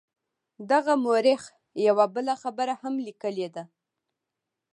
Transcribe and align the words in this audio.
دغه 0.71 0.93
مورخ 1.03 1.41
یوه 1.87 2.05
بله 2.15 2.33
خبره 2.43 2.73
هم 2.81 2.93
لیکلې 3.05 3.47
ده. 3.55 3.63